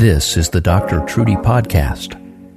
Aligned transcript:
This 0.00 0.38
is 0.38 0.48
the 0.48 0.62
Dr. 0.62 1.04
Trudy 1.04 1.36
Podcast, 1.36 2.14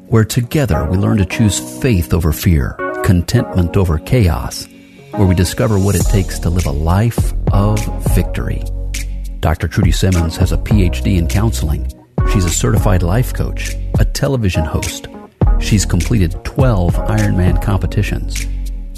where 0.08 0.24
together 0.24 0.88
we 0.90 0.96
learn 0.96 1.18
to 1.18 1.26
choose 1.26 1.60
faith 1.82 2.14
over 2.14 2.32
fear, 2.32 2.78
contentment 3.04 3.76
over 3.76 4.00
chaos, 4.00 4.66
where 5.12 5.28
we 5.28 5.36
discover 5.36 5.78
what 5.78 5.94
it 5.94 6.06
takes 6.06 6.40
to 6.40 6.50
live 6.50 6.66
a 6.66 6.72
life 6.72 7.34
of 7.52 7.82
victory. 8.16 8.64
Dr. 9.42 9.68
Trudy 9.68 9.92
Simmons 9.92 10.38
has 10.38 10.54
a 10.54 10.58
PhD 10.58 11.18
in 11.18 11.28
counseling. 11.28 11.92
She's 12.32 12.46
a 12.46 12.50
certified 12.50 13.04
life 13.04 13.34
coach, 13.34 13.76
a 14.00 14.06
television 14.06 14.64
host. 14.64 15.08
She's 15.60 15.86
completed 15.86 16.42
12 16.46 16.96
Ironman 16.96 17.62
competitions. 17.62 18.46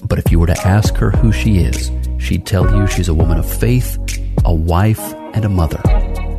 But 0.03 0.19
if 0.19 0.31
you 0.31 0.39
were 0.39 0.53
to 0.53 0.67
ask 0.67 0.93
her 0.97 1.09
who 1.09 1.31
she 1.31 1.57
is, 1.57 1.89
she'd 2.19 2.45
tell 2.45 2.71
you 2.77 2.85
she's 2.85 3.09
a 3.09 3.15
woman 3.15 3.39
of 3.39 3.51
faith, 3.51 3.97
a 4.45 4.53
wife, 4.53 5.01
and 5.33 5.45
a 5.45 5.49
mother. 5.49 5.81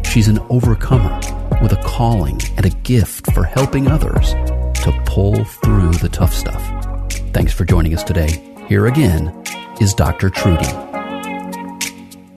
She's 0.05 0.29
an 0.29 0.39
overcomer 0.51 1.21
with 1.63 1.73
a 1.73 1.83
calling 1.85 2.41
and 2.57 2.67
a 2.67 2.71
gift 2.71 3.33
for 3.33 3.45
helping 3.45 3.89
others 3.89 4.33
to 4.83 5.03
pull 5.07 5.45
through 5.45 5.93
the 5.95 6.09
tough 6.09 6.33
stuff. 6.33 6.63
Thanks 7.33 7.53
for 7.53 7.65
joining 7.65 7.95
us 7.95 8.03
today. 8.03 8.43
Here 8.69 8.87
again 8.87 9.45
is 9.81 9.95
Dr. 9.95 10.31
Trudy. 10.31 10.67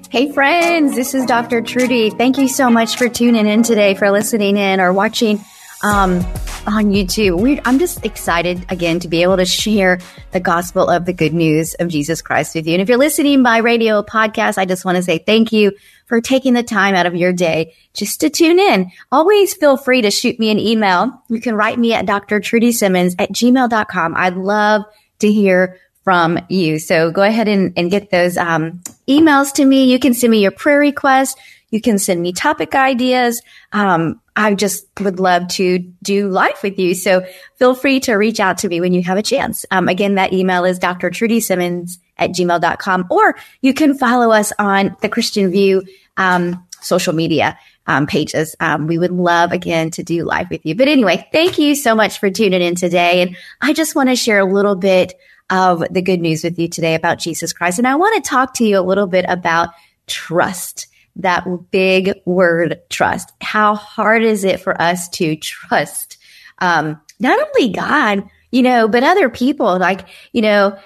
Hey 0.10 0.32
friends, 0.32 0.96
this 0.96 1.14
is 1.14 1.26
Dr. 1.26 1.62
Trudy. 1.62 2.10
Thank 2.10 2.38
you 2.38 2.48
so 2.48 2.70
much 2.70 2.98
for 2.98 3.10
tuning 3.10 3.46
in 3.46 3.64
today, 3.64 3.94
for 3.94 4.10
listening 4.10 4.58
in 4.58 4.80
or 4.80 4.92
watching 4.92 5.40
um, 5.84 6.20
on 6.66 6.92
YouTube. 6.92 7.40
We're, 7.40 7.62
I'm 7.66 7.80
just 7.80 8.06
excited 8.06 8.66
again 8.70 9.00
to 9.02 9.08
be 9.08 9.22
able 9.24 9.38
to 9.38 9.46
share 9.46 10.00
the 10.32 10.40
gospel 10.40 10.90
of 10.90 11.06
the 11.06 11.14
good 11.14 11.34
news 11.34 11.74
of 11.76 11.90
Jesus 11.90 12.22
Christ 12.22 12.56
with 12.56 12.68
you. 12.68 12.74
And 12.74 12.82
if 12.82 12.90
you're 12.90 12.98
listening 12.98 13.44
by 13.44 13.58
radio 13.58 14.02
podcast, 14.02 14.58
I 14.58 14.66
just 14.66 14.84
want 14.84 14.96
to 14.96 15.04
say 15.04 15.20
thank 15.20 15.52
you 15.52 15.74
for 16.10 16.20
taking 16.20 16.56
the 16.56 16.64
time 16.64 16.96
out 16.96 17.06
of 17.06 17.16
your 17.16 17.32
day 17.32 17.74
just 17.94 18.20
to 18.20 18.30
tune 18.30 18.60
in. 18.60 18.92
Always 19.12 19.54
feel 19.54 19.78
free 19.78 20.02
to 20.02 20.12
shoot 20.12 20.40
me 20.40 20.50
an 20.50 20.60
email. 20.60 21.24
You 21.30 21.40
can 21.40 21.56
write 21.56 21.80
me 21.80 21.94
at 21.94 22.08
drtrudysimmons 22.08 23.16
at 23.20 23.32
gmail.com. 23.32 24.16
I'd 24.18 24.36
love 24.36 24.84
to 25.20 25.32
hear 25.32 25.80
from 26.04 26.40
you. 26.50 26.80
So 26.80 27.12
go 27.12 27.22
ahead 27.22 27.48
and, 27.48 27.72
and 27.78 27.92
get 27.92 28.10
those 28.10 28.38
um, 28.38 28.82
emails 29.08 29.54
to 29.54 29.66
me. 29.66 29.92
You 29.92 30.00
can 30.00 30.16
send 30.16 30.32
me 30.32 30.42
your 30.42 30.52
prayer 30.52 30.80
requests. 30.80 31.40
You 31.70 31.80
can 31.80 32.00
send 32.00 32.20
me 32.22 32.34
topic 32.34 32.74
ideas. 32.74 33.44
Um, 33.72 34.20
I 34.36 34.56
just 34.56 34.88
would 35.02 35.20
love 35.20 35.48
to 35.50 35.78
do 36.02 36.30
life 36.30 36.64
with 36.64 36.80
you. 36.80 36.96
So 36.96 37.24
feel 37.58 37.76
free 37.76 38.00
to 38.02 38.16
reach 38.16 38.40
out 38.40 38.58
to 38.60 38.68
me 38.68 38.82
when 38.82 38.94
you 38.94 39.04
have 39.04 39.20
a 39.20 39.22
chance. 39.22 39.66
Um, 39.70 39.88
again, 39.88 40.16
that 40.16 40.34
email 40.34 40.66
is 40.66 40.80
drtrudysimmons 40.80 42.00
at 42.20 42.32
gmail.com, 42.32 43.08
or 43.10 43.36
you 43.62 43.74
can 43.74 43.98
follow 43.98 44.32
us 44.32 44.54
on 44.60 44.96
the 45.02 45.10
Christian 45.10 45.52
View 45.52 45.84
um, 46.18 46.66
social 46.82 47.14
media 47.14 47.58
um, 47.88 48.06
pages. 48.06 48.56
Um, 48.60 48.88
we 48.88 48.98
would 48.98 49.12
love 49.12 49.52
again 49.52 49.90
to 49.92 50.04
do 50.04 50.24
live 50.24 50.50
with 50.50 50.66
you. 50.66 50.76
But 50.76 50.88
anyway, 50.88 51.28
thank 51.32 51.58
you 51.58 51.74
so 51.74 51.96
much 51.96 52.20
for 52.20 52.30
tuning 52.30 52.62
in 52.62 52.76
today. 52.76 53.24
And 53.24 53.36
I 53.62 53.74
just 53.74 53.96
want 53.96 54.10
to 54.10 54.16
share 54.16 54.40
a 54.40 54.46
little 54.46 54.76
bit 54.76 55.14
of 55.50 55.84
the 55.90 56.02
good 56.02 56.22
news 56.22 56.44
with 56.44 56.60
you 56.60 56.68
today 56.68 56.94
about 56.94 57.18
Jesus 57.18 57.54
Christ. 57.54 57.80
And 57.80 57.88
I 57.88 57.96
want 57.96 58.24
to 58.24 58.30
talk 58.30 58.54
to 58.56 58.66
you 58.66 58.78
a 58.78 58.82
little 58.82 59.08
bit 59.08 59.26
about 59.28 59.70
trust. 60.06 60.88
That 61.16 61.46
big 61.72 62.14
word, 62.26 62.80
trust. 62.90 63.34
How 63.42 63.76
hard 63.76 64.24
is 64.24 64.44
it 64.44 64.60
for 64.60 64.80
us 64.80 65.10
to 65.10 65.36
trust, 65.36 66.18
um, 66.60 67.02
not 67.20 67.40
only 67.40 67.74
God, 67.74 68.30
you 68.52 68.62
know, 68.62 68.88
but 68.88 69.04
other 69.04 69.30
people? 69.30 69.80
Like, 69.80 70.08
you 70.32 70.44
know, 70.44 70.78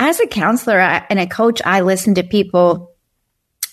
as 0.00 0.18
a 0.18 0.26
counselor 0.26 0.78
and 0.78 1.20
a 1.20 1.26
coach, 1.26 1.60
I 1.64 1.82
listen 1.82 2.14
to 2.14 2.22
people 2.22 2.92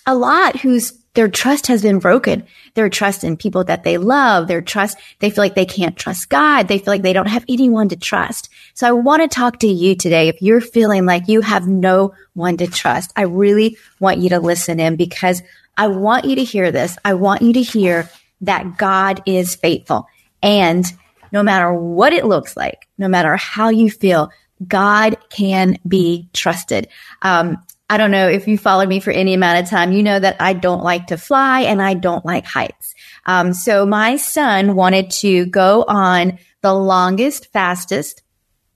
a 0.05 0.13
lot 0.13 0.59
whose 0.59 0.91
their 1.13 1.29
trust 1.29 1.65
has 1.67 1.81
been 1.81 1.97
broken. 1.97 2.45
Their 2.75 2.89
trust 2.89 3.23
in 3.23 3.37
people 3.37 3.63
that 3.63 3.83
they 3.83 3.97
love, 3.97 4.47
their 4.47 4.61
trust, 4.61 4.99
they 5.19 5.31
feel 5.31 5.43
like 5.43 5.55
they 5.55 5.65
can't 5.65 5.97
trust 5.97 6.29
God. 6.29 6.67
They 6.67 6.77
feel 6.77 6.93
like 6.93 7.01
they 7.01 7.13
don't 7.13 7.29
have 7.29 7.45
anyone 7.49 7.89
to 7.89 7.95
trust. 7.95 8.49
So 8.75 8.87
I 8.87 8.91
want 8.91 9.23
to 9.23 9.27
talk 9.27 9.59
to 9.59 9.67
you 9.67 9.95
today. 9.95 10.27
If 10.27 10.41
you're 10.41 10.61
feeling 10.61 11.05
like 11.05 11.27
you 11.27 11.41
have 11.41 11.67
no 11.67 12.13
one 12.33 12.57
to 12.57 12.67
trust, 12.67 13.11
I 13.15 13.23
really 13.23 13.77
want 13.99 14.19
you 14.19 14.29
to 14.29 14.39
listen 14.39 14.79
in 14.79 14.95
because 14.95 15.41
I 15.75 15.87
want 15.87 16.25
you 16.25 16.35
to 16.35 16.43
hear 16.43 16.71
this. 16.71 16.97
I 17.03 17.15
want 17.15 17.41
you 17.41 17.53
to 17.53 17.63
hear 17.63 18.09
that 18.41 18.77
God 18.77 19.23
is 19.25 19.55
faithful. 19.55 20.07
And 20.43 20.85
no 21.31 21.41
matter 21.41 21.73
what 21.73 22.13
it 22.13 22.25
looks 22.25 22.55
like, 22.55 22.87
no 22.97 23.07
matter 23.07 23.35
how 23.37 23.69
you 23.69 23.89
feel, 23.89 24.29
God 24.65 25.17
can 25.29 25.77
be 25.87 26.29
trusted. 26.33 26.87
Um, 27.21 27.57
I 27.89 27.97
don't 27.97 28.11
know 28.11 28.27
if 28.27 28.47
you 28.47 28.57
followed 28.57 28.89
me 28.89 28.99
for 28.99 29.11
any 29.11 29.33
amount 29.33 29.63
of 29.63 29.69
time, 29.69 29.93
you 29.93 30.03
know 30.03 30.19
that 30.19 30.35
I 30.39 30.53
don't 30.53 30.83
like 30.83 31.07
to 31.07 31.17
fly 31.17 31.61
and 31.61 31.81
I 31.81 31.93
don't 31.93 32.25
like 32.25 32.45
heights. 32.45 32.93
Um, 33.25 33.53
so 33.53 33.85
my 33.85 34.17
son 34.17 34.75
wanted 34.75 35.09
to 35.11 35.45
go 35.45 35.85
on 35.87 36.37
the 36.61 36.73
longest, 36.73 37.51
fastest, 37.53 38.23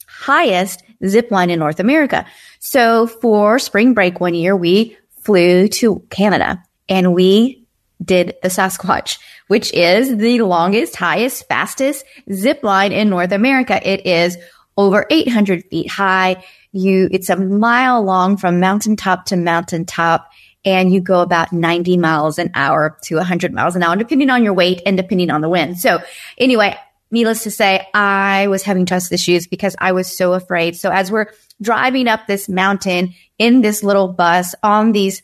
highest 0.08 0.84
zip 1.06 1.30
line 1.32 1.50
in 1.50 1.60
North 1.60 1.80
America. 1.80 2.26
So 2.60 3.08
for 3.08 3.60
spring 3.60 3.94
break 3.94 4.22
one 4.22 4.36
year, 4.36 4.56
we 4.56 4.98
flew 5.22 5.68
to 5.68 6.06
Canada 6.10 6.64
and 6.88 7.14
we 7.14 7.66
did 8.04 8.36
the 8.42 8.50
Sasquatch, 8.50 9.20
which 9.48 9.74
is 9.74 10.18
the 10.18 10.42
longest, 10.42 10.96
highest, 10.96 11.48
fastest 11.48 12.06
zip 12.32 12.64
line 12.64 12.92
in 12.92 13.10
North 13.10 13.32
America. 13.32 13.80
It 13.88 14.06
is 14.06 14.38
over 14.82 15.06
800 15.10 15.66
feet 15.70 15.90
high. 15.90 16.44
You, 16.72 17.10
it's 17.12 17.30
a 17.30 17.36
mile 17.36 18.02
long 18.04 18.38
from 18.38 18.60
mountaintop 18.60 19.26
to 19.26 19.38
mountaintop 19.38 20.30
and 20.64 20.94
you 20.94 21.02
go 21.02 21.22
about 21.22 21.52
90 21.52 21.98
miles 21.98 22.38
an 22.38 22.52
hour 22.54 22.98
to 23.04 23.16
100 23.16 23.54
miles 23.54 23.76
an 23.76 23.84
hour, 23.84 23.96
depending 23.96 24.30
on 24.30 24.44
your 24.44 24.54
weight 24.54 24.82
and 24.86 24.96
depending 24.96 25.32
on 25.32 25.42
the 25.42 25.50
wind. 25.50 25.80
So 25.80 26.00
anyway, 26.38 26.78
needless 27.10 27.44
to 27.44 27.52
say, 27.52 27.88
I 27.94 28.48
was 28.48 28.64
having 28.64 28.86
trust 28.86 29.12
issues 29.12 29.48
because 29.48 29.76
I 29.80 29.92
was 29.92 30.16
so 30.16 30.34
afraid. 30.34 30.76
So 30.76 30.92
as 30.92 31.12
we're 31.12 31.28
driving 31.62 32.08
up 32.08 32.28
this 32.28 32.48
mountain 32.48 33.14
in 33.38 33.62
this 33.62 33.84
little 33.84 34.08
bus 34.08 34.54
on 34.62 34.92
these 34.92 35.24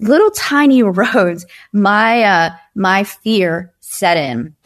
little 0.00 0.30
tiny 0.30 0.82
roads, 0.82 1.46
my, 1.72 2.22
uh, 2.22 2.50
my 2.74 3.04
fear 3.04 3.72
set 3.80 4.16
in 4.16 4.56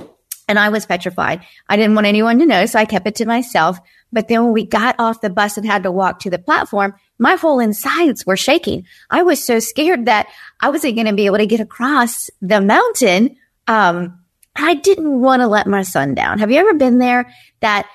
and 0.49 0.59
I 0.59 0.69
was 0.69 0.87
petrified. 0.87 1.45
I 1.69 1.77
didn't 1.77 1.95
want 1.95 2.07
anyone 2.07 2.39
to 2.39 2.47
know, 2.47 2.67
so 2.67 2.79
I 2.79 2.85
kept 2.85 3.07
it 3.07 3.17
to 3.17 3.27
myself. 3.27 3.79
But 4.17 4.29
then 4.29 4.45
when 4.45 4.55
we 4.55 4.65
got 4.65 4.97
off 4.99 5.21
the 5.21 5.29
bus 5.29 5.59
and 5.59 5.67
had 5.67 5.83
to 5.83 5.93
walk 5.93 6.21
to 6.21 6.31
the 6.31 6.39
platform, 6.39 6.95
my 7.19 7.35
whole 7.35 7.61
insides 7.61 8.25
were 8.25 8.39
shaking. 8.39 8.87
I 9.11 9.23
was 9.25 9.45
so 9.45 9.59
scared 9.59 10.07
that 10.07 10.27
I 10.59 10.71
wasn't 10.71 10.95
going 10.95 11.07
to 11.07 11.13
be 11.13 11.27
able 11.27 11.37
to 11.37 11.45
get 11.45 11.61
across 11.61 12.31
the 12.41 12.63
mountain. 12.63 13.37
Um, 13.67 14.19
I 14.57 14.73
didn't 14.73 15.21
want 15.21 15.43
to 15.43 15.49
let 15.49 15.67
my 15.67 15.83
son 15.83 16.15
down. 16.15 16.39
Have 16.39 16.51
you 16.51 16.57
ever 16.57 16.73
been 16.73 16.97
there 16.97 17.31
that 17.61 17.91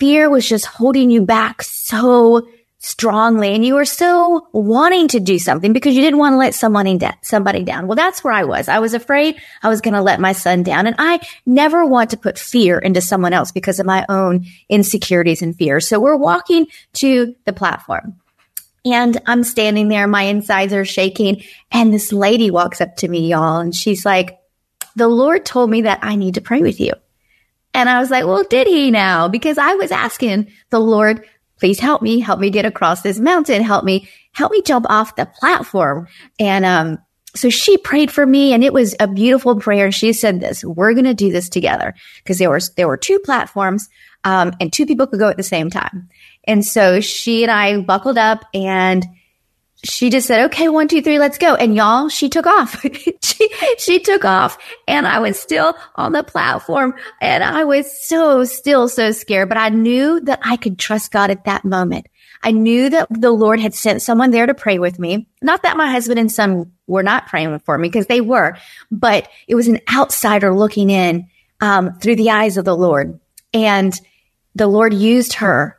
fear 0.00 0.28
was 0.28 0.44
just 0.44 0.66
holding 0.66 1.08
you 1.08 1.22
back 1.22 1.62
so 1.62 2.48
strongly 2.88 3.54
and 3.54 3.66
you 3.66 3.74
were 3.74 3.84
so 3.84 4.48
wanting 4.52 5.08
to 5.08 5.20
do 5.20 5.38
something 5.38 5.74
because 5.74 5.94
you 5.94 6.00
didn't 6.00 6.18
want 6.18 6.32
to 6.32 6.38
let 6.38 6.54
someone 6.54 6.96
de- 6.96 7.18
somebody 7.20 7.62
down. 7.62 7.86
Well, 7.86 7.96
that's 7.96 8.24
where 8.24 8.32
I 8.32 8.44
was. 8.44 8.66
I 8.66 8.78
was 8.78 8.94
afraid 8.94 9.36
I 9.62 9.68
was 9.68 9.82
going 9.82 9.92
to 9.92 10.00
let 10.00 10.20
my 10.20 10.32
son 10.32 10.62
down 10.62 10.86
and 10.86 10.96
I 10.98 11.20
never 11.44 11.84
want 11.84 12.10
to 12.10 12.16
put 12.16 12.38
fear 12.38 12.78
into 12.78 13.02
someone 13.02 13.34
else 13.34 13.52
because 13.52 13.78
of 13.78 13.84
my 13.84 14.06
own 14.08 14.46
insecurities 14.70 15.42
and 15.42 15.54
fears. 15.54 15.86
So 15.86 16.00
we're 16.00 16.16
walking 16.16 16.66
to 16.94 17.34
the 17.44 17.52
platform 17.52 18.16
and 18.86 19.20
I'm 19.26 19.44
standing 19.44 19.88
there. 19.88 20.08
My 20.08 20.22
insides 20.22 20.72
are 20.72 20.86
shaking 20.86 21.42
and 21.70 21.92
this 21.92 22.10
lady 22.10 22.50
walks 22.50 22.80
up 22.80 22.96
to 22.96 23.08
me, 23.08 23.28
y'all, 23.28 23.58
and 23.58 23.74
she's 23.74 24.06
like, 24.06 24.38
the 24.96 25.08
Lord 25.08 25.44
told 25.44 25.68
me 25.68 25.82
that 25.82 25.98
I 26.00 26.16
need 26.16 26.34
to 26.34 26.40
pray 26.40 26.62
with 26.62 26.80
you. 26.80 26.94
And 27.74 27.88
I 27.88 28.00
was 28.00 28.10
like, 28.10 28.24
well, 28.24 28.44
did 28.44 28.66
he 28.66 28.90
now? 28.90 29.28
Because 29.28 29.58
I 29.58 29.74
was 29.74 29.92
asking 29.92 30.50
the 30.70 30.80
Lord 30.80 31.26
please 31.58 31.80
help 31.80 32.02
me, 32.02 32.20
help 32.20 32.40
me 32.40 32.50
get 32.50 32.64
across 32.64 33.02
this 33.02 33.18
mountain, 33.18 33.62
help 33.62 33.84
me, 33.84 34.08
help 34.32 34.52
me 34.52 34.62
jump 34.62 34.86
off 34.88 35.16
the 35.16 35.26
platform. 35.26 36.08
And, 36.38 36.64
um, 36.64 36.98
so 37.36 37.50
she 37.50 37.76
prayed 37.76 38.10
for 38.10 38.26
me 38.26 38.52
and 38.52 38.64
it 38.64 38.72
was 38.72 38.96
a 38.98 39.06
beautiful 39.06 39.56
prayer. 39.56 39.92
She 39.92 40.12
said 40.12 40.40
this, 40.40 40.64
we're 40.64 40.94
going 40.94 41.04
to 41.04 41.14
do 41.14 41.30
this 41.30 41.48
together 41.48 41.94
because 42.16 42.38
there 42.38 42.50
was, 42.50 42.70
there 42.74 42.88
were 42.88 42.96
two 42.96 43.18
platforms, 43.18 43.88
um, 44.24 44.52
and 44.60 44.72
two 44.72 44.86
people 44.86 45.06
could 45.06 45.20
go 45.20 45.28
at 45.28 45.36
the 45.36 45.42
same 45.42 45.70
time. 45.70 46.08
And 46.44 46.64
so 46.64 47.00
she 47.00 47.42
and 47.42 47.52
I 47.52 47.80
buckled 47.82 48.18
up 48.18 48.44
and 48.54 49.04
she 49.84 50.10
just 50.10 50.26
said, 50.26 50.46
okay, 50.46 50.68
one, 50.68 50.88
two, 50.88 51.02
three, 51.02 51.18
let's 51.18 51.38
go. 51.38 51.54
And 51.54 51.74
y'all, 51.74 52.08
she 52.08 52.28
took 52.28 52.46
off. 52.46 52.84
she, 53.22 53.50
she 53.78 54.00
took 54.00 54.24
off 54.24 54.58
and 54.88 55.06
I 55.06 55.20
was 55.20 55.38
still 55.38 55.74
on 55.94 56.12
the 56.12 56.24
platform 56.24 56.94
and 57.20 57.44
I 57.44 57.64
was 57.64 58.06
so 58.06 58.44
still 58.44 58.88
so 58.88 59.12
scared, 59.12 59.48
but 59.48 59.58
I 59.58 59.68
knew 59.68 60.20
that 60.22 60.40
I 60.42 60.56
could 60.56 60.78
trust 60.78 61.12
God 61.12 61.30
at 61.30 61.44
that 61.44 61.64
moment. 61.64 62.08
I 62.42 62.50
knew 62.50 62.90
that 62.90 63.08
the 63.10 63.30
Lord 63.30 63.60
had 63.60 63.74
sent 63.74 64.02
someone 64.02 64.30
there 64.30 64.46
to 64.46 64.54
pray 64.54 64.78
with 64.78 64.98
me. 64.98 65.28
Not 65.42 65.62
that 65.62 65.76
my 65.76 65.90
husband 65.90 66.18
and 66.18 66.30
son 66.30 66.72
were 66.86 67.02
not 67.02 67.26
praying 67.26 67.56
for 67.60 67.78
me 67.78 67.88
because 67.88 68.06
they 68.06 68.20
were, 68.20 68.56
but 68.90 69.28
it 69.46 69.54
was 69.54 69.68
an 69.68 69.80
outsider 69.92 70.54
looking 70.54 70.90
in, 70.90 71.28
um, 71.60 71.94
through 71.94 72.16
the 72.16 72.30
eyes 72.30 72.56
of 72.56 72.64
the 72.64 72.76
Lord. 72.76 73.18
And 73.52 73.92
the 74.54 74.68
Lord 74.68 74.92
used 74.94 75.34
her 75.34 75.76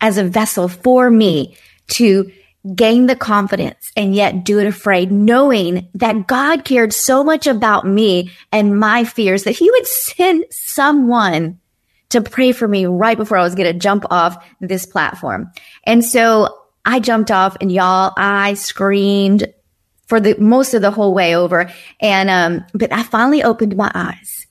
as 0.00 0.18
a 0.18 0.24
vessel 0.24 0.68
for 0.68 1.10
me 1.10 1.56
to 1.88 2.30
gain 2.74 3.06
the 3.06 3.16
confidence 3.16 3.92
and 3.96 4.14
yet 4.14 4.44
do 4.44 4.58
it 4.58 4.66
afraid, 4.66 5.12
knowing 5.12 5.88
that 5.94 6.26
God 6.26 6.64
cared 6.64 6.92
so 6.92 7.22
much 7.22 7.46
about 7.46 7.86
me 7.86 8.30
and 8.50 8.78
my 8.78 9.04
fears 9.04 9.44
that 9.44 9.52
he 9.52 9.70
would 9.70 9.86
send 9.86 10.44
someone 10.50 11.60
to 12.08 12.20
pray 12.20 12.52
for 12.52 12.66
me 12.66 12.86
right 12.86 13.16
before 13.16 13.38
I 13.38 13.42
was 13.42 13.54
going 13.54 13.72
to 13.72 13.78
jump 13.78 14.04
off 14.10 14.44
this 14.60 14.86
platform. 14.86 15.50
And 15.84 16.04
so 16.04 16.58
I 16.84 17.00
jumped 17.00 17.30
off 17.30 17.56
and 17.60 17.70
y'all, 17.70 18.12
I 18.16 18.54
screamed 18.54 19.52
for 20.06 20.20
the 20.20 20.36
most 20.38 20.74
of 20.74 20.82
the 20.82 20.90
whole 20.90 21.14
way 21.14 21.36
over. 21.36 21.70
And, 22.00 22.30
um, 22.30 22.66
but 22.72 22.92
I 22.92 23.02
finally 23.02 23.42
opened 23.42 23.76
my 23.76 23.90
eyes 23.92 24.46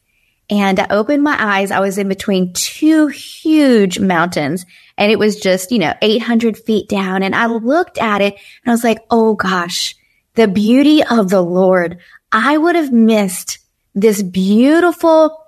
and 0.50 0.80
I 0.80 0.88
opened 0.90 1.24
my 1.24 1.36
eyes. 1.40 1.72
I 1.72 1.80
was 1.80 1.98
in 1.98 2.10
between 2.10 2.54
two 2.54 3.08
huge 3.08 4.00
mountains 4.00 4.66
and 4.98 5.12
it 5.12 5.20
was 5.20 5.40
just, 5.40 5.72
you 5.72 5.80
know, 5.80 5.94
800 6.02 6.58
feet 6.58 6.88
down. 6.88 7.24
And 7.24 7.36
I 7.36 7.48
looked 7.48 7.98
at 7.98 8.22
it 8.22 8.34
and 8.34 8.72
I 8.72 8.72
was 8.72 8.84
like, 8.84 9.00
Oh 9.10 9.34
gosh, 9.36 9.96
the 10.36 10.48
beauty 10.48 11.04
of 11.04 11.30
the 11.30 11.42
Lord. 11.42 12.00
I 12.32 12.58
would 12.58 12.76
have 12.76 12.92
missed 12.92 13.60
this 13.94 14.22
beautiful 14.22 15.42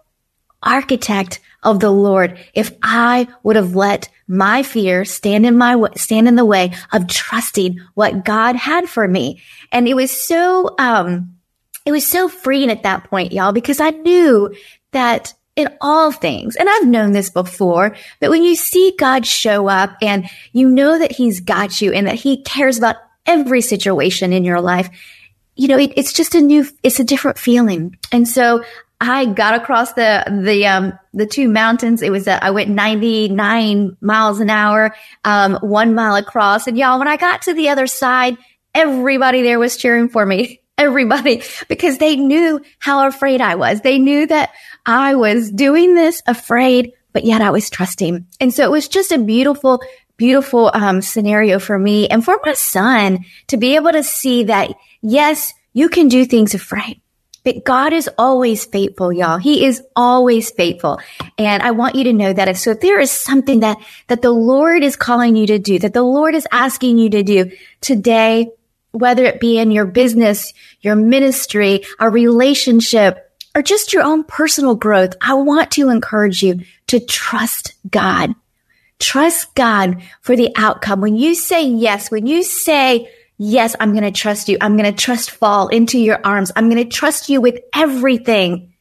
architect 0.63 1.39
of 1.63 1.79
the 1.79 1.91
Lord 1.91 2.37
if 2.53 2.71
I 2.81 3.27
would 3.43 3.55
have 3.55 3.75
let 3.75 4.09
my 4.27 4.63
fear 4.63 5.05
stand 5.05 5.45
in 5.45 5.57
my 5.57 5.81
stand 5.95 6.27
in 6.27 6.35
the 6.35 6.45
way 6.45 6.73
of 6.91 7.07
trusting 7.07 7.79
what 7.93 8.25
God 8.25 8.55
had 8.55 8.89
for 8.89 9.07
me. 9.07 9.41
And 9.71 9.87
it 9.87 9.95
was 9.95 10.11
so 10.11 10.75
um 10.77 11.35
it 11.85 11.91
was 11.91 12.05
so 12.05 12.27
freeing 12.27 12.69
at 12.69 12.83
that 12.83 13.05
point, 13.05 13.31
y'all, 13.31 13.53
because 13.53 13.79
I 13.79 13.91
knew 13.91 14.53
that 14.91 15.33
in 15.57 15.67
all 15.81 16.11
things, 16.11 16.55
and 16.55 16.69
I've 16.69 16.87
known 16.87 17.11
this 17.11 17.31
before, 17.31 17.95
but 18.21 18.29
when 18.29 18.43
you 18.43 18.55
see 18.55 18.93
God 18.97 19.25
show 19.25 19.67
up 19.67 19.97
and 20.01 20.29
you 20.53 20.69
know 20.69 20.99
that 20.99 21.11
he's 21.11 21.41
got 21.41 21.81
you 21.81 21.91
and 21.91 22.07
that 22.07 22.15
he 22.15 22.43
cares 22.43 22.77
about 22.77 22.95
every 23.25 23.61
situation 23.61 24.31
in 24.31 24.45
your 24.45 24.61
life, 24.61 24.89
you 25.55 25.67
know, 25.67 25.77
it, 25.77 25.91
it's 25.97 26.13
just 26.13 26.35
a 26.35 26.41
new, 26.41 26.65
it's 26.83 26.99
a 26.99 27.03
different 27.03 27.39
feeling. 27.39 27.97
And 28.11 28.27
so 28.27 28.63
I 29.01 29.25
got 29.25 29.55
across 29.55 29.93
the, 29.93 30.23
the, 30.43 30.67
um, 30.67 30.99
the 31.13 31.25
two 31.25 31.49
mountains. 31.49 32.03
It 32.03 32.11
was, 32.11 32.27
uh, 32.27 32.37
I 32.39 32.51
went 32.51 32.69
99 32.69 33.97
miles 33.99 34.39
an 34.39 34.51
hour, 34.51 34.95
um, 35.23 35.55
one 35.61 35.95
mile 35.95 36.15
across. 36.15 36.67
And 36.67 36.77
y'all, 36.77 36.99
when 36.99 37.07
I 37.07 37.17
got 37.17 37.41
to 37.43 37.55
the 37.55 37.69
other 37.69 37.87
side, 37.87 38.37
everybody 38.75 39.41
there 39.41 39.57
was 39.59 39.75
cheering 39.75 40.09
for 40.09 40.25
me. 40.25 40.61
Everybody, 40.87 41.41
because 41.67 41.97
they 41.97 42.15
knew 42.15 42.61
how 42.79 43.07
afraid 43.07 43.41
I 43.41 43.55
was. 43.55 43.81
They 43.81 43.97
knew 43.97 44.27
that 44.27 44.51
I 44.85 45.15
was 45.15 45.51
doing 45.51 45.95
this 45.95 46.21
afraid, 46.27 46.93
but 47.13 47.25
yet 47.25 47.41
I 47.41 47.49
was 47.49 47.69
trusting. 47.69 48.27
And 48.39 48.53
so 48.53 48.63
it 48.63 48.71
was 48.71 48.87
just 48.87 49.11
a 49.11 49.17
beautiful, 49.17 49.81
beautiful, 50.17 50.69
um, 50.73 51.01
scenario 51.01 51.57
for 51.57 51.79
me 51.79 52.07
and 52.07 52.23
for 52.23 52.39
my 52.45 52.53
son 52.53 53.25
to 53.47 53.57
be 53.57 53.75
able 53.75 53.91
to 53.91 54.03
see 54.03 54.43
that, 54.43 54.71
yes, 55.01 55.53
you 55.73 55.89
can 55.89 56.07
do 56.09 56.25
things 56.25 56.53
afraid 56.53 57.01
but 57.47 57.63
God 57.63 57.93
is 57.93 58.09
always 58.17 58.65
faithful, 58.65 59.13
y'all. 59.13 59.37
He 59.37 59.63
is 59.63 59.81
always 59.95 60.51
faithful. 60.51 60.99
And 61.37 61.63
I 61.63 61.71
want 61.71 61.95
you 61.95 62.03
to 62.03 62.11
know 62.11 62.33
that. 62.33 62.57
So 62.57 62.71
if 62.71 62.81
there 62.81 62.99
is 62.99 63.09
something 63.09 63.61
that, 63.61 63.77
that 64.07 64.21
the 64.21 64.31
Lord 64.31 64.83
is 64.83 64.97
calling 64.97 65.37
you 65.37 65.47
to 65.47 65.57
do, 65.57 65.79
that 65.79 65.93
the 65.93 66.03
Lord 66.03 66.35
is 66.35 66.45
asking 66.51 66.97
you 66.97 67.09
to 67.11 67.23
do 67.23 67.51
today, 67.79 68.49
whether 68.97 69.23
it 69.23 69.39
be 69.39 69.57
in 69.57 69.71
your 69.71 69.85
business, 69.85 70.53
your 70.81 70.95
ministry, 70.95 71.83
a 71.99 72.09
relationship, 72.09 73.31
or 73.55 73.61
just 73.61 73.93
your 73.93 74.03
own 74.03 74.23
personal 74.23 74.75
growth, 74.75 75.13
I 75.21 75.33
want 75.33 75.71
to 75.71 75.89
encourage 75.89 76.43
you 76.43 76.61
to 76.87 76.99
trust 76.99 77.73
God. 77.89 78.33
Trust 78.99 79.53
God 79.55 80.01
for 80.21 80.35
the 80.35 80.51
outcome. 80.55 81.01
When 81.01 81.15
you 81.15 81.35
say 81.35 81.65
yes, 81.65 82.11
when 82.11 82.27
you 82.27 82.43
say, 82.43 83.09
Yes, 83.39 83.75
I'm 83.79 83.91
going 83.91 84.03
to 84.03 84.11
trust 84.11 84.49
you. 84.49 84.57
I'm 84.59 84.77
going 84.77 84.91
to 84.91 84.99
trust 84.99 85.29
fall 85.29 85.67
into 85.67 85.99
your 85.99 86.19
arms. 86.23 86.51
I'm 86.55 86.71
going 86.71 86.83
to 86.83 86.89
trust 86.89 87.29
you 87.29 87.39
with 87.39 87.59
everything. 87.73 88.73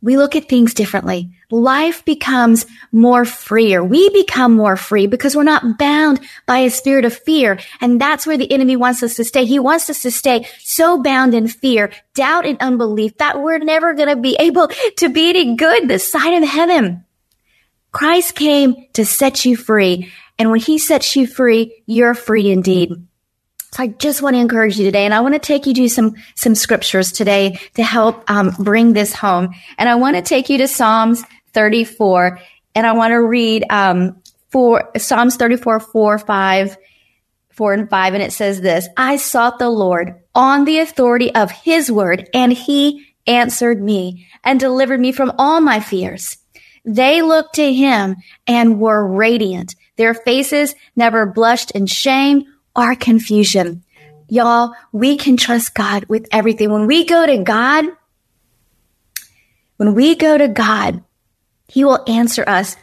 We 0.00 0.16
look 0.16 0.36
at 0.36 0.48
things 0.48 0.74
differently. 0.74 1.32
Life 1.50 2.04
becomes 2.04 2.66
more 2.92 3.24
freer. 3.24 3.82
We 3.82 4.10
become 4.10 4.54
more 4.54 4.76
free 4.76 5.08
because 5.08 5.34
we're 5.34 5.42
not 5.42 5.76
bound 5.76 6.20
by 6.46 6.58
a 6.58 6.70
spirit 6.70 7.04
of 7.04 7.16
fear. 7.16 7.58
And 7.80 8.00
that's 8.00 8.26
where 8.26 8.36
the 8.36 8.50
enemy 8.52 8.76
wants 8.76 9.02
us 9.02 9.16
to 9.16 9.24
stay. 9.24 9.44
He 9.44 9.58
wants 9.58 9.90
us 9.90 10.02
to 10.02 10.12
stay 10.12 10.46
so 10.60 11.02
bound 11.02 11.34
in 11.34 11.48
fear, 11.48 11.90
doubt 12.14 12.46
and 12.46 12.58
unbelief 12.60 13.16
that 13.18 13.40
we're 13.40 13.58
never 13.58 13.94
going 13.94 14.08
to 14.08 14.16
be 14.16 14.36
able 14.38 14.68
to 14.98 15.08
be 15.08 15.30
any 15.30 15.56
good 15.56 15.88
this 15.88 16.10
side 16.10 16.40
of 16.40 16.48
heaven. 16.48 17.04
Christ 17.90 18.36
came 18.36 18.86
to 18.92 19.04
set 19.04 19.44
you 19.44 19.56
free. 19.56 20.12
And 20.38 20.50
when 20.50 20.60
he 20.60 20.78
sets 20.78 21.16
you 21.16 21.26
free, 21.26 21.82
you're 21.86 22.14
free 22.14 22.50
indeed. 22.50 22.92
So 23.72 23.82
I 23.82 23.88
just 23.88 24.22
want 24.22 24.34
to 24.34 24.40
encourage 24.40 24.78
you 24.78 24.84
today, 24.84 25.04
and 25.04 25.12
I 25.12 25.20
want 25.20 25.34
to 25.34 25.38
take 25.38 25.66
you 25.66 25.74
to 25.74 25.88
some 25.88 26.14
some 26.34 26.54
scriptures 26.54 27.12
today 27.12 27.60
to 27.74 27.82
help 27.82 28.28
um, 28.30 28.54
bring 28.58 28.92
this 28.92 29.12
home. 29.12 29.54
And 29.76 29.88
I 29.88 29.96
want 29.96 30.16
to 30.16 30.22
take 30.22 30.48
you 30.48 30.58
to 30.58 30.68
Psalms 30.68 31.22
34, 31.52 32.40
and 32.74 32.86
I 32.86 32.92
want 32.92 33.10
to 33.12 33.22
read 33.22 33.66
um, 33.68 34.22
for 34.50 34.90
Psalms 34.96 35.36
34, 35.36 35.80
4, 35.80 36.18
5, 36.18 36.76
4 37.50 37.72
and 37.74 37.90
5, 37.90 38.14
and 38.14 38.22
it 38.22 38.32
says 38.32 38.60
this: 38.62 38.88
I 38.96 39.16
sought 39.16 39.58
the 39.58 39.68
Lord 39.68 40.14
on 40.34 40.64
the 40.64 40.78
authority 40.78 41.34
of 41.34 41.50
His 41.50 41.92
word, 41.92 42.28
and 42.32 42.52
He 42.52 43.06
answered 43.26 43.82
me 43.82 44.26
and 44.44 44.58
delivered 44.58 45.00
me 45.00 45.12
from 45.12 45.32
all 45.36 45.60
my 45.60 45.80
fears. 45.80 46.38
They 46.86 47.20
looked 47.20 47.56
to 47.56 47.74
Him 47.74 48.16
and 48.46 48.80
were 48.80 49.06
radiant; 49.06 49.74
their 49.96 50.14
faces 50.14 50.74
never 50.96 51.26
blushed 51.26 51.72
in 51.72 51.84
shame 51.84 52.46
our 52.78 52.94
confusion. 52.94 53.84
Y'all, 54.28 54.72
we 54.92 55.16
can 55.16 55.36
trust 55.36 55.74
God 55.74 56.06
with 56.06 56.26
everything. 56.32 56.70
When 56.70 56.86
we 56.86 57.04
go 57.04 57.26
to 57.26 57.38
God, 57.38 57.86
when 59.76 59.94
we 59.94 60.14
go 60.14 60.38
to 60.38 60.48
God, 60.48 61.02
He 61.66 61.84
will 61.84 62.04
answer 62.06 62.44
us 62.46 62.76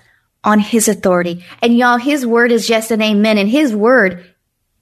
on 0.43 0.59
His 0.59 0.87
authority. 0.87 1.43
And 1.61 1.77
y'all, 1.77 1.97
His 1.97 2.25
word 2.25 2.51
is 2.51 2.69
yes 2.69 2.91
and 2.91 3.01
amen. 3.01 3.37
And 3.37 3.49
His 3.49 3.73
word 3.73 4.33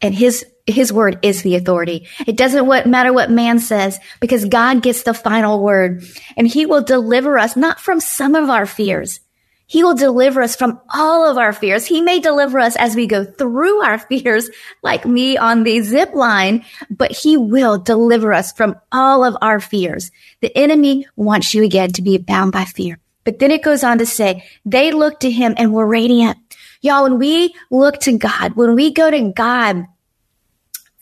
and 0.02 0.14
His 0.16 0.46
his 0.66 0.94
word 0.94 1.20
is 1.24 1.42
the 1.42 1.56
authority. 1.56 2.08
It 2.26 2.38
doesn't 2.38 2.66
what, 2.66 2.88
matter 2.88 3.12
what 3.12 3.30
man 3.30 3.60
says 3.60 4.00
because 4.22 4.46
God 4.46 4.82
gets 4.82 5.04
the 5.04 5.14
final 5.14 5.62
word 5.62 6.06
and 6.38 6.48
he 6.48 6.66
will 6.66 6.82
deliver 6.82 7.38
us 7.38 7.58
not 7.58 7.82
from 7.82 8.00
some 8.00 8.34
of 8.34 8.50
our 8.50 8.66
fears, 8.66 9.20
he 9.66 9.84
will 9.84 9.96
deliver 9.96 10.42
us 10.42 10.56
from 10.56 10.80
all 10.94 11.30
of 11.30 11.38
our 11.38 11.54
fears. 11.54 11.86
He 11.86 12.02
may 12.02 12.20
deliver 12.20 12.60
us 12.60 12.76
as 12.76 12.96
we 12.96 13.08
go 13.08 13.24
through 13.24 13.82
our 13.82 13.98
fears, 14.10 14.50
like 14.82 15.06
me 15.06 15.38
on 15.38 15.64
the 15.64 15.82
zip 15.82 16.14
line, 16.14 16.66
but 16.90 17.12
he 17.12 17.38
will 17.38 17.78
deliver 17.78 18.34
us 18.34 18.52
from 18.52 18.76
all 18.92 19.24
of 19.24 19.38
our 19.42 19.60
fears. 19.60 20.12
The 20.42 20.56
enemy 20.58 21.08
wants 21.16 21.54
you 21.54 21.64
again 21.64 21.92
to 21.94 22.02
be 22.02 22.18
bound 22.18 22.52
by 22.52 22.66
fear. 22.66 23.00
But 23.24 23.40
then 23.40 23.52
it 23.52 23.64
goes 23.64 23.84
on 23.84 24.00
to 24.00 24.06
say, 24.06 24.44
they 24.66 24.92
look 24.92 25.22
to 25.22 25.32
him 25.32 25.54
and 25.58 25.74
were 25.74 25.88
radiant. 25.88 26.38
Y'all, 26.82 27.04
when 27.04 27.18
we 27.18 27.56
look 27.72 28.00
to 28.02 28.18
God, 28.18 28.56
when 28.56 28.76
we 28.76 28.92
go 28.92 29.10
to 29.10 29.32
God 29.32 29.86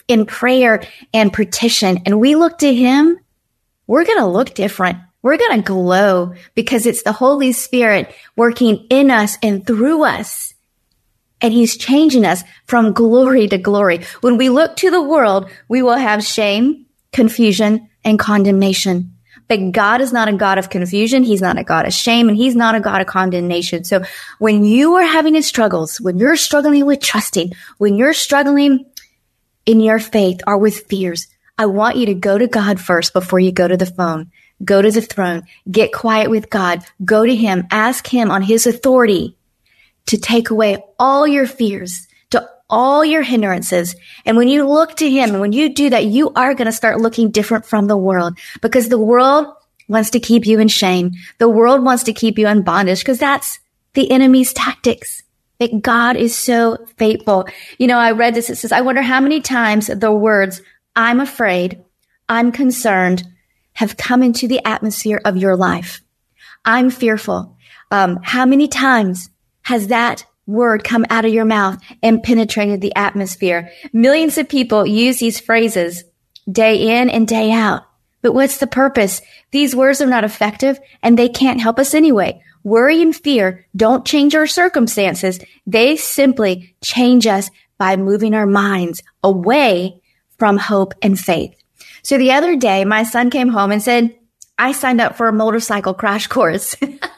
in 0.07 0.27
prayer 0.27 0.83
and 1.13 1.33
petition 1.33 2.03
and 2.05 2.19
we 2.19 2.35
look 2.35 2.59
to 2.59 2.73
him, 2.73 3.19
we're 3.87 4.05
going 4.05 4.19
to 4.19 4.27
look 4.27 4.53
different 4.53 4.99
we're 5.21 5.37
going 5.37 5.61
to 5.61 5.67
glow 5.67 6.33
because 6.55 6.85
it's 6.85 7.03
the 7.03 7.11
Holy 7.11 7.51
Spirit 7.51 8.13
working 8.35 8.87
in 8.89 9.11
us 9.11 9.37
and 9.43 9.65
through 9.65 10.03
us. 10.03 10.53
And 11.41 11.53
he's 11.53 11.77
changing 11.77 12.25
us 12.25 12.43
from 12.65 12.93
glory 12.93 13.47
to 13.47 13.57
glory. 13.57 14.01
When 14.21 14.37
we 14.37 14.49
look 14.49 14.75
to 14.77 14.91
the 14.91 15.01
world, 15.01 15.49
we 15.67 15.81
will 15.81 15.97
have 15.97 16.23
shame, 16.23 16.85
confusion, 17.11 17.89
and 18.03 18.19
condemnation. 18.19 19.15
But 19.47 19.71
God 19.71 20.01
is 20.01 20.13
not 20.13 20.29
a 20.29 20.33
God 20.33 20.57
of 20.59 20.69
confusion. 20.69 21.23
He's 21.23 21.41
not 21.41 21.57
a 21.57 21.63
God 21.63 21.85
of 21.85 21.93
shame 21.93 22.29
and 22.29 22.37
he's 22.37 22.55
not 22.55 22.75
a 22.75 22.79
God 22.79 23.01
of 23.01 23.07
condemnation. 23.07 23.83
So 23.83 24.03
when 24.39 24.63
you 24.63 24.95
are 24.95 25.05
having 25.05 25.39
struggles, 25.41 25.99
when 25.99 26.17
you're 26.19 26.37
struggling 26.37 26.85
with 26.85 27.01
trusting, 27.01 27.51
when 27.77 27.95
you're 27.95 28.13
struggling 28.13 28.85
in 29.65 29.81
your 29.81 29.99
faith 29.99 30.39
or 30.47 30.57
with 30.57 30.87
fears, 30.87 31.27
I 31.57 31.65
want 31.65 31.97
you 31.97 32.05
to 32.07 32.13
go 32.13 32.37
to 32.37 32.47
God 32.47 32.79
first 32.79 33.13
before 33.13 33.39
you 33.39 33.51
go 33.51 33.67
to 33.67 33.77
the 33.77 33.85
phone 33.85 34.31
Go 34.63 34.81
to 34.81 34.91
the 34.91 35.01
throne, 35.01 35.43
get 35.69 35.93
quiet 35.93 36.29
with 36.29 36.49
God, 36.49 36.83
go 37.03 37.25
to 37.25 37.35
Him, 37.35 37.67
ask 37.71 38.07
Him 38.07 38.29
on 38.29 38.41
His 38.41 38.67
authority 38.67 39.35
to 40.07 40.17
take 40.17 40.49
away 40.49 40.83
all 40.99 41.27
your 41.27 41.47
fears, 41.47 42.07
to 42.31 42.47
all 42.69 43.03
your 43.03 43.21
hindrances. 43.21 43.95
And 44.25 44.37
when 44.37 44.47
you 44.47 44.67
look 44.67 44.95
to 44.97 45.09
him 45.09 45.31
and 45.31 45.41
when 45.41 45.53
you 45.53 45.73
do 45.73 45.89
that, 45.89 46.05
you 46.05 46.31
are 46.33 46.53
going 46.53 46.65
to 46.65 46.71
start 46.71 47.01
looking 47.01 47.31
different 47.31 47.65
from 47.65 47.87
the 47.87 47.97
world 47.97 48.37
because 48.61 48.89
the 48.89 48.97
world 48.97 49.47
wants 49.87 50.09
to 50.11 50.19
keep 50.19 50.45
you 50.45 50.59
in 50.59 50.69
shame. 50.69 51.11
The 51.37 51.49
world 51.49 51.83
wants 51.83 52.03
to 52.03 52.13
keep 52.13 52.37
you 52.37 52.47
in 52.47 52.63
bondage 52.63 52.99
because 52.99 53.19
that's 53.19 53.59
the 53.93 54.09
enemy's 54.09 54.53
tactics. 54.53 55.23
That 55.59 55.83
God 55.83 56.15
is 56.15 56.35
so 56.35 56.87
faithful. 56.97 57.47
You 57.77 57.85
know, 57.85 57.99
I 57.99 58.13
read 58.13 58.33
this. 58.33 58.49
It 58.49 58.55
says, 58.55 58.71
I 58.71 58.81
wonder 58.81 59.03
how 59.03 59.19
many 59.19 59.41
times 59.41 59.87
the 59.87 60.11
words, 60.11 60.59
I'm 60.95 61.19
afraid, 61.19 61.83
I'm 62.27 62.51
concerned, 62.51 63.23
have 63.81 63.97
come 63.97 64.21
into 64.21 64.47
the 64.47 64.63
atmosphere 64.63 65.19
of 65.25 65.37
your 65.37 65.55
life. 65.55 66.03
I'm 66.63 66.91
fearful. 66.91 67.57
Um, 67.89 68.19
how 68.21 68.45
many 68.45 68.67
times 68.67 69.27
has 69.63 69.87
that 69.87 70.23
word 70.45 70.83
come 70.83 71.03
out 71.09 71.25
of 71.25 71.33
your 71.33 71.45
mouth 71.45 71.81
and 72.03 72.21
penetrated 72.21 72.79
the 72.79 72.95
atmosphere? 72.95 73.71
Millions 73.91 74.37
of 74.37 74.47
people 74.47 74.85
use 74.85 75.17
these 75.17 75.39
phrases 75.39 76.03
day 76.49 76.99
in 77.01 77.09
and 77.09 77.27
day 77.27 77.51
out. 77.51 77.81
But 78.21 78.35
what's 78.35 78.59
the 78.59 78.67
purpose? 78.67 79.19
These 79.49 79.75
words 79.75 79.99
are 79.99 80.05
not 80.05 80.23
effective 80.23 80.79
and 81.01 81.17
they 81.17 81.27
can't 81.27 81.59
help 81.59 81.79
us 81.79 81.95
anyway. 81.95 82.39
Worry 82.63 83.01
and 83.01 83.15
fear 83.15 83.65
don't 83.75 84.05
change 84.05 84.35
our 84.35 84.45
circumstances. 84.45 85.39
They 85.65 85.95
simply 85.95 86.75
change 86.83 87.25
us 87.25 87.49
by 87.79 87.97
moving 87.97 88.35
our 88.35 88.45
minds 88.45 89.01
away 89.23 90.03
from 90.37 90.59
hope 90.59 90.93
and 91.01 91.19
faith. 91.19 91.55
So 92.03 92.17
the 92.17 92.31
other 92.31 92.55
day, 92.55 92.85
my 92.85 93.03
son 93.03 93.29
came 93.29 93.49
home 93.49 93.71
and 93.71 93.81
said, 93.81 94.15
I 94.57 94.73
signed 94.73 95.01
up 95.01 95.15
for 95.15 95.27
a 95.27 95.33
motorcycle 95.33 95.93
crash 95.93 96.27
course. 96.27 96.75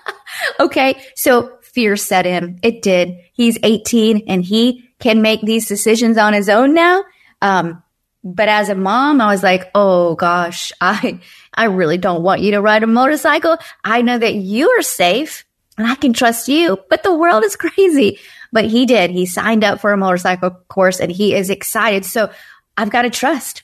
okay. 0.59 1.01
So 1.15 1.57
fear 1.61 1.97
set 1.97 2.25
in. 2.25 2.59
It 2.63 2.81
did. 2.81 3.17
He's 3.33 3.57
18 3.63 4.23
and 4.27 4.43
he 4.43 4.89
can 4.99 5.21
make 5.21 5.41
these 5.41 5.67
decisions 5.67 6.17
on 6.17 6.33
his 6.33 6.47
own 6.47 6.73
now. 6.73 7.03
Um, 7.41 7.83
but 8.23 8.47
as 8.47 8.69
a 8.69 8.75
mom, 8.75 9.19
I 9.19 9.27
was 9.27 9.43
like, 9.43 9.69
Oh 9.75 10.15
gosh, 10.15 10.71
I, 10.81 11.19
I 11.53 11.65
really 11.65 11.97
don't 11.97 12.23
want 12.23 12.41
you 12.41 12.51
to 12.51 12.61
ride 12.61 12.83
a 12.83 12.87
motorcycle. 12.87 13.57
I 13.83 14.01
know 14.01 14.17
that 14.17 14.35
you 14.35 14.69
are 14.69 14.81
safe 14.81 15.45
and 15.77 15.87
I 15.87 15.95
can 15.95 16.13
trust 16.13 16.47
you, 16.47 16.77
but 16.89 17.03
the 17.03 17.13
world 17.13 17.43
is 17.43 17.55
crazy. 17.57 18.19
But 18.51 18.65
he 18.65 18.85
did. 18.85 19.09
He 19.09 19.25
signed 19.25 19.63
up 19.63 19.81
for 19.81 19.91
a 19.91 19.97
motorcycle 19.97 20.51
course 20.69 20.99
and 20.99 21.11
he 21.11 21.33
is 21.33 21.49
excited. 21.49 22.05
So 22.05 22.29
I've 22.77 22.91
got 22.91 23.01
to 23.01 23.09
trust. 23.09 23.62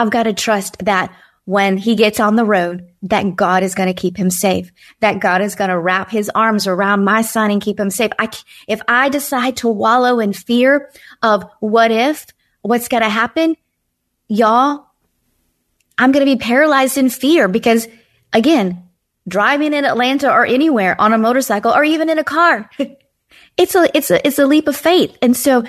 I've 0.00 0.10
got 0.10 0.24
to 0.24 0.32
trust 0.32 0.78
that 0.84 1.14
when 1.46 1.76
he 1.76 1.94
gets 1.94 2.18
on 2.18 2.36
the 2.36 2.44
road, 2.44 2.88
that 3.02 3.36
God 3.36 3.62
is 3.62 3.74
going 3.74 3.86
to 3.86 3.94
keep 3.94 4.16
him 4.16 4.30
safe, 4.30 4.72
that 5.00 5.20
God 5.20 5.40
is 5.40 5.54
going 5.54 5.70
to 5.70 5.78
wrap 5.78 6.10
his 6.10 6.28
arms 6.34 6.66
around 6.66 7.04
my 7.04 7.22
son 7.22 7.52
and 7.52 7.62
keep 7.62 7.78
him 7.78 7.88
safe. 7.88 8.10
I, 8.18 8.28
if 8.66 8.80
I 8.88 9.08
decide 9.08 9.58
to 9.58 9.68
wallow 9.68 10.18
in 10.18 10.32
fear 10.32 10.90
of 11.22 11.44
what 11.60 11.92
if, 11.92 12.26
what's 12.62 12.88
going 12.88 13.04
to 13.04 13.08
happen, 13.08 13.56
y'all, 14.28 14.86
I'm 15.96 16.10
going 16.10 16.26
to 16.26 16.30
be 16.30 16.38
paralyzed 16.38 16.98
in 16.98 17.08
fear 17.08 17.46
because 17.46 17.86
again, 18.32 18.82
driving 19.28 19.72
in 19.72 19.84
Atlanta 19.84 20.30
or 20.30 20.44
anywhere 20.44 21.00
on 21.00 21.12
a 21.12 21.18
motorcycle 21.18 21.72
or 21.72 21.84
even 21.84 22.10
in 22.10 22.18
a 22.18 22.24
car, 22.24 22.68
it's 23.56 23.76
a, 23.76 23.96
it's 23.96 24.10
a, 24.10 24.26
it's 24.26 24.40
a 24.40 24.46
leap 24.46 24.66
of 24.66 24.76
faith. 24.76 25.16
And 25.22 25.36
so 25.36 25.62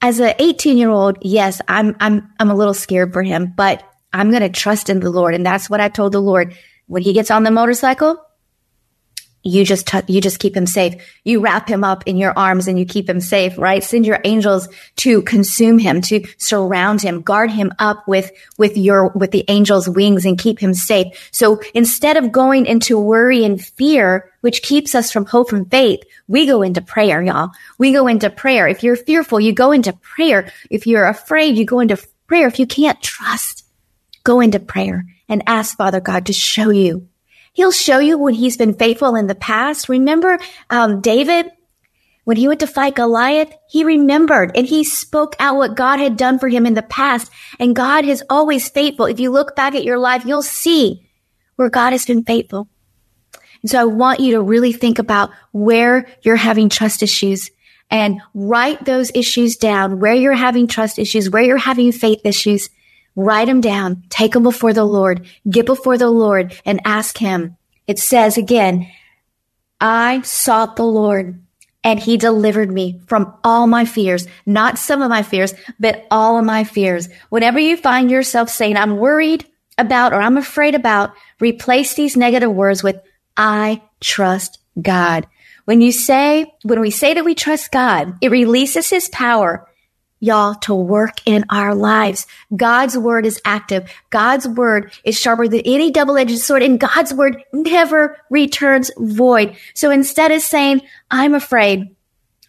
as 0.00 0.20
an 0.20 0.34
18 0.38 0.78
year 0.78 0.90
old, 0.90 1.18
yes, 1.22 1.60
I'm, 1.68 1.96
I'm, 2.00 2.30
I'm 2.38 2.50
a 2.50 2.54
little 2.54 2.74
scared 2.74 3.12
for 3.12 3.22
him, 3.22 3.52
but 3.56 3.82
I'm 4.12 4.30
going 4.30 4.42
to 4.42 4.48
trust 4.48 4.88
in 4.90 5.00
the 5.00 5.10
Lord. 5.10 5.34
And 5.34 5.44
that's 5.44 5.68
what 5.68 5.80
I 5.80 5.88
told 5.88 6.12
the 6.12 6.20
Lord. 6.20 6.54
When 6.86 7.02
he 7.02 7.12
gets 7.12 7.30
on 7.30 7.42
the 7.42 7.50
motorcycle, 7.50 8.16
you 9.48 9.64
just 9.64 9.86
t- 9.86 10.12
you 10.12 10.20
just 10.20 10.38
keep 10.38 10.56
him 10.56 10.66
safe. 10.66 10.94
You 11.24 11.40
wrap 11.40 11.68
him 11.68 11.84
up 11.84 12.04
in 12.06 12.16
your 12.16 12.32
arms 12.36 12.68
and 12.68 12.78
you 12.78 12.84
keep 12.84 13.08
him 13.08 13.20
safe, 13.20 13.56
right? 13.58 13.82
Send 13.82 14.06
your 14.06 14.20
angels 14.24 14.68
to 14.96 15.22
consume 15.22 15.78
him, 15.78 16.00
to 16.02 16.24
surround 16.36 17.00
him, 17.00 17.22
guard 17.22 17.50
him 17.50 17.72
up 17.78 18.06
with 18.06 18.30
with 18.58 18.76
your 18.76 19.08
with 19.08 19.30
the 19.30 19.44
angels' 19.48 19.88
wings 19.88 20.24
and 20.24 20.38
keep 20.38 20.58
him 20.58 20.74
safe. 20.74 21.28
So 21.32 21.60
instead 21.74 22.16
of 22.16 22.32
going 22.32 22.66
into 22.66 22.98
worry 22.98 23.44
and 23.44 23.64
fear, 23.64 24.30
which 24.40 24.62
keeps 24.62 24.94
us 24.94 25.10
from 25.10 25.26
hope 25.26 25.52
and 25.52 25.70
faith, 25.70 26.00
we 26.26 26.46
go 26.46 26.62
into 26.62 26.80
prayer, 26.80 27.22
y'all. 27.22 27.50
We 27.78 27.92
go 27.92 28.06
into 28.06 28.30
prayer. 28.30 28.68
If 28.68 28.82
you're 28.82 28.96
fearful, 28.96 29.40
you 29.40 29.52
go 29.52 29.72
into 29.72 29.92
prayer. 29.92 30.52
If 30.70 30.86
you're 30.86 31.06
afraid, 31.06 31.56
you 31.56 31.64
go 31.64 31.80
into 31.80 31.98
prayer. 32.26 32.46
If 32.46 32.58
you 32.58 32.66
can't 32.66 33.02
trust, 33.02 33.64
go 34.24 34.40
into 34.40 34.60
prayer 34.60 35.04
and 35.28 35.42
ask 35.46 35.76
Father 35.76 36.00
God 36.00 36.26
to 36.26 36.32
show 36.32 36.70
you 36.70 37.08
He'll 37.52 37.72
show 37.72 37.98
you 37.98 38.18
when 38.18 38.34
he's 38.34 38.56
been 38.56 38.74
faithful 38.74 39.16
in 39.16 39.26
the 39.26 39.34
past. 39.34 39.88
Remember, 39.88 40.38
um, 40.70 41.00
David, 41.00 41.50
when 42.24 42.36
he 42.36 42.46
went 42.46 42.60
to 42.60 42.66
fight 42.66 42.94
Goliath, 42.94 43.52
he 43.68 43.84
remembered 43.84 44.52
and 44.54 44.66
he 44.66 44.84
spoke 44.84 45.34
out 45.40 45.56
what 45.56 45.76
God 45.76 45.98
had 45.98 46.16
done 46.16 46.38
for 46.38 46.48
him 46.48 46.66
in 46.66 46.74
the 46.74 46.82
past. 46.82 47.32
And 47.58 47.74
God 47.74 48.04
is 48.04 48.22
always 48.28 48.68
faithful. 48.68 49.06
If 49.06 49.18
you 49.18 49.30
look 49.30 49.56
back 49.56 49.74
at 49.74 49.84
your 49.84 49.98
life, 49.98 50.24
you'll 50.26 50.42
see 50.42 51.08
where 51.56 51.70
God 51.70 51.92
has 51.92 52.04
been 52.04 52.24
faithful. 52.24 52.68
And 53.62 53.70
so 53.70 53.80
I 53.80 53.84
want 53.84 54.20
you 54.20 54.32
to 54.32 54.42
really 54.42 54.72
think 54.72 54.98
about 54.98 55.30
where 55.52 56.06
you're 56.22 56.36
having 56.36 56.68
trust 56.68 57.02
issues 57.02 57.50
and 57.90 58.20
write 58.34 58.84
those 58.84 59.10
issues 59.14 59.56
down, 59.56 59.98
where 59.98 60.14
you're 60.14 60.34
having 60.34 60.66
trust 60.66 60.98
issues, 60.98 61.30
where 61.30 61.42
you're 61.42 61.56
having 61.56 61.90
faith 61.92 62.20
issues, 62.24 62.68
write 63.18 63.46
them 63.46 63.60
down, 63.60 64.04
take 64.10 64.32
them 64.32 64.44
before 64.44 64.72
the 64.72 64.84
Lord, 64.84 65.26
get 65.50 65.66
before 65.66 65.98
the 65.98 66.08
Lord 66.08 66.54
and 66.64 66.80
ask 66.84 67.18
him. 67.18 67.56
It 67.88 67.98
says 67.98 68.38
again, 68.38 68.88
I 69.80 70.22
sought 70.22 70.76
the 70.76 70.84
Lord 70.84 71.42
and 71.82 71.98
he 71.98 72.16
delivered 72.16 72.70
me 72.70 73.00
from 73.08 73.34
all 73.42 73.66
my 73.66 73.86
fears, 73.86 74.28
not 74.46 74.78
some 74.78 75.02
of 75.02 75.10
my 75.10 75.24
fears, 75.24 75.52
but 75.80 76.06
all 76.12 76.38
of 76.38 76.44
my 76.44 76.62
fears. 76.62 77.08
Whenever 77.28 77.58
you 77.58 77.76
find 77.76 78.08
yourself 78.08 78.50
saying, 78.50 78.76
I'm 78.76 78.98
worried 78.98 79.44
about 79.76 80.12
or 80.12 80.20
I'm 80.20 80.36
afraid 80.36 80.76
about, 80.76 81.12
replace 81.40 81.94
these 81.94 82.16
negative 82.16 82.52
words 82.52 82.84
with, 82.84 83.00
I 83.36 83.82
trust 84.00 84.60
God. 84.80 85.26
When 85.64 85.80
you 85.80 85.90
say, 85.90 86.52
when 86.62 86.80
we 86.80 86.90
say 86.92 87.14
that 87.14 87.24
we 87.24 87.34
trust 87.34 87.72
God, 87.72 88.14
it 88.20 88.30
releases 88.30 88.90
his 88.90 89.08
power 89.08 89.67
y'all, 90.20 90.54
to 90.54 90.74
work 90.74 91.20
in 91.26 91.44
our 91.50 91.74
lives. 91.74 92.26
God's 92.54 92.96
word 92.96 93.26
is 93.26 93.40
active. 93.44 93.90
God's 94.10 94.48
word 94.48 94.92
is 95.04 95.18
sharper 95.18 95.48
than 95.48 95.60
any 95.64 95.90
double-edged 95.90 96.38
sword 96.38 96.62
and 96.62 96.80
God's 96.80 97.14
word 97.14 97.42
never 97.52 98.16
returns 98.30 98.90
void. 98.98 99.56
So 99.74 99.90
instead 99.90 100.30
of 100.30 100.42
saying, 100.42 100.82
I'm 101.10 101.34
afraid, 101.34 101.94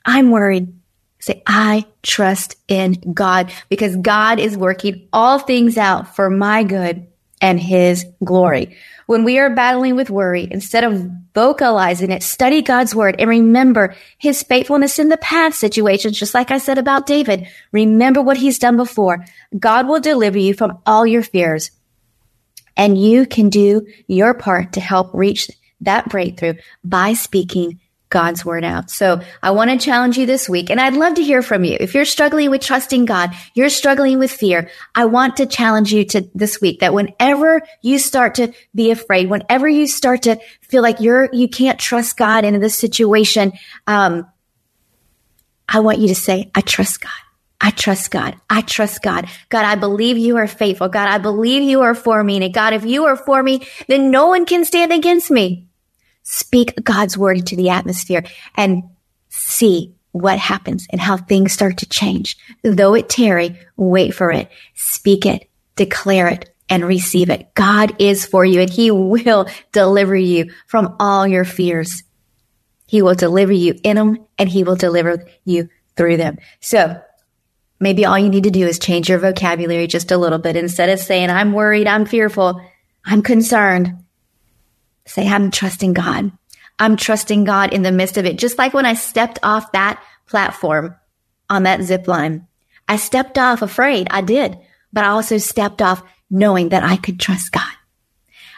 I'm 0.06 0.32
worried, 0.32 0.74
say, 1.20 1.44
I 1.46 1.86
trust 2.02 2.56
in 2.68 2.94
God 3.14 3.52
because 3.68 3.96
God 3.98 4.40
is 4.40 4.58
working 4.58 5.08
all 5.12 5.40
things 5.40 5.78
out 5.78 6.16
for 6.16 6.30
my 6.30 6.64
good 6.64 7.06
and 7.42 7.60
his 7.60 8.06
glory. 8.24 8.78
When 9.06 9.24
we 9.24 9.40
are 9.40 9.50
battling 9.50 9.96
with 9.96 10.10
worry, 10.10 10.48
instead 10.50 10.84
of 10.84 11.10
vocalizing 11.34 12.12
it, 12.12 12.22
study 12.22 12.62
God's 12.62 12.94
word 12.94 13.16
and 13.18 13.30
remember 13.30 13.96
his 14.18 14.44
faithfulness 14.44 15.00
in 15.00 15.10
the 15.10 15.18
past 15.18 15.60
situations, 15.60 16.20
just 16.20 16.34
like 16.34 16.52
I 16.52 16.58
said 16.58 16.78
about 16.78 17.08
David. 17.08 17.48
Remember 17.72 18.22
what 18.22 18.38
he's 18.38 18.60
done 18.60 18.78
before. 18.78 19.26
God 19.58 19.88
will 19.88 20.00
deliver 20.00 20.38
you 20.38 20.54
from 20.54 20.80
all 20.86 21.08
your 21.08 21.24
fears 21.24 21.72
and 22.80 22.98
you 22.98 23.26
can 23.26 23.50
do 23.50 23.86
your 24.08 24.34
part 24.34 24.74
to 24.74 24.80
help 24.80 25.14
reach 25.14 25.52
that 25.82 26.10
breakthrough 26.10 26.54
by 26.84 27.14
speaking 27.14 27.80
God's 28.10 28.44
word 28.44 28.64
out. 28.64 28.90
So 28.90 29.22
I 29.44 29.52
want 29.52 29.70
to 29.70 29.78
challenge 29.78 30.18
you 30.18 30.26
this 30.26 30.50
week 30.50 30.72
and 30.72 30.82
I'd 30.82 30.96
love 30.96 31.16
to 31.16 31.24
hear 31.24 31.44
from 31.44 31.64
you. 31.64 31.78
If 31.80 31.94
you're 31.94 32.06
struggling 32.06 32.50
with 32.50 32.62
trusting 32.62 33.06
God, 33.06 33.36
you're 33.54 33.70
struggling 33.70 34.18
with 34.18 34.32
fear, 34.32 34.70
I 34.96 35.06
want 35.06 35.38
to 35.38 35.46
challenge 35.46 35.94
you 35.94 36.04
to 36.06 36.28
this 36.34 36.60
week 36.60 36.80
that 36.80 36.94
whenever 36.94 37.62
you 37.84 38.00
start 38.00 38.36
to 38.36 38.52
be 38.74 38.90
afraid, 38.90 39.30
whenever 39.30 39.68
you 39.68 39.86
start 39.86 40.24
to 40.24 40.40
feel 40.62 40.82
like 40.82 41.00
you're, 41.00 41.30
you 41.32 41.48
can't 41.48 41.80
trust 41.80 42.18
God 42.18 42.46
in 42.46 42.60
this 42.60 42.76
situation, 42.76 43.54
um, 43.86 44.28
I 45.68 45.82
want 45.82 46.00
you 46.00 46.08
to 46.08 46.16
say, 46.16 46.50
I 46.56 46.62
trust 46.62 47.02
God. 47.02 47.12
I 47.62 47.70
trust 47.72 48.10
God. 48.10 48.36
I 48.50 48.62
trust 48.62 49.04
God. 49.04 49.28
God, 49.50 49.66
I 49.66 49.76
believe 49.76 50.18
you 50.18 50.38
are 50.38 50.48
faithful. 50.48 50.88
God, 50.88 51.10
I 51.10 51.20
believe 51.20 51.62
you 51.62 51.82
are 51.82 51.94
for 51.94 52.24
me. 52.24 52.44
And 52.44 52.54
God, 52.54 52.74
if 52.74 52.86
you 52.86 53.06
are 53.06 53.18
for 53.18 53.44
me, 53.44 53.68
then 53.88 54.10
no 54.10 54.28
one 54.30 54.46
can 54.48 54.66
stand 54.66 54.92
against 54.92 55.30
me. 55.30 55.69
Speak 56.32 56.76
God's 56.84 57.18
word 57.18 57.40
into 57.40 57.56
the 57.56 57.72
atmosphere 57.72 58.24
and 58.54 58.84
see 59.30 59.96
what 60.12 60.38
happens 60.38 60.86
and 60.92 61.02
how 61.02 61.18
things 61.18 61.54
start 61.54 61.80
to 61.80 61.90
change. 61.90 62.38
Though 62.62 62.94
it 62.94 63.10
tarry, 63.10 63.58
wait 63.78 64.14
for 64.14 64.32
it. 64.32 64.48
Speak 64.76 65.26
it, 65.26 65.50
declare 65.76 66.28
it, 66.28 66.54
and 66.70 66.86
receive 66.86 67.32
it. 67.32 67.52
God 67.56 67.96
is 67.98 68.28
for 68.28 68.46
you 68.46 68.62
and 68.62 68.70
he 68.70 68.92
will 68.92 69.48
deliver 69.72 70.16
you 70.16 70.52
from 70.68 70.96
all 71.00 71.26
your 71.28 71.46
fears. 71.46 72.04
He 72.86 73.02
will 73.02 73.16
deliver 73.16 73.52
you 73.52 73.80
in 73.84 73.96
them 73.96 74.24
and 74.38 74.48
he 74.48 74.64
will 74.64 74.76
deliver 74.76 75.26
you 75.46 75.68
through 75.96 76.18
them. 76.18 76.38
So 76.60 77.02
maybe 77.80 78.06
all 78.06 78.20
you 78.20 78.30
need 78.30 78.44
to 78.44 78.52
do 78.52 78.68
is 78.68 78.78
change 78.78 79.10
your 79.10 79.18
vocabulary 79.18 79.88
just 79.88 80.12
a 80.12 80.18
little 80.18 80.38
bit. 80.38 80.56
Instead 80.56 80.90
of 80.90 81.00
saying, 81.00 81.32
I'm 81.32 81.54
worried, 81.54 81.88
I'm 81.88 82.06
fearful, 82.06 82.62
I'm 83.04 83.24
concerned, 83.24 83.96
Say, 85.10 85.28
I'm 85.28 85.50
trusting 85.50 85.94
God. 85.94 86.32
I'm 86.78 86.96
trusting 86.96 87.44
God 87.44 87.74
in 87.74 87.82
the 87.82 87.92
midst 87.92 88.18
of 88.18 88.26
it. 88.26 88.38
Just 88.38 88.58
like 88.60 88.74
when 88.74 88.86
I 88.86 88.94
stepped 88.94 89.40
off 89.42 89.72
that 89.72 90.02
platform 90.28 90.96
on 91.50 91.64
that 91.64 91.82
zip 91.82 92.08
line. 92.08 92.48
I 92.88 92.98
stepped 92.98 93.38
off 93.38 93.62
afraid. 93.64 94.08
I 94.12 94.22
did, 94.22 94.58
but 94.94 95.04
I 95.04 95.10
also 95.10 95.40
stepped 95.40 95.82
off 95.82 96.04
knowing 96.30 96.70
that 96.70 96.84
I 96.84 96.96
could 96.96 97.20
trust 97.20 97.52
God. 97.52 97.64